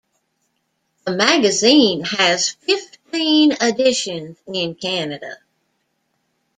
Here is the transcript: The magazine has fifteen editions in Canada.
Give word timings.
The 1.05 1.11
magazine 1.15 2.01
has 2.03 2.49
fifteen 2.49 3.51
editions 3.61 4.39
in 4.51 4.73
Canada. 4.73 5.37